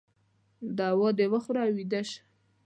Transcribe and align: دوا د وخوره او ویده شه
دوا 0.77 1.09
د 1.19 1.21
وخوره 1.31 1.61
او 1.65 1.73
ویده 1.77 2.01
شه 2.09 2.19